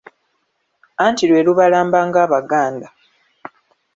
[1.05, 2.87] Anti lwe lubalamba ng'Abaganda.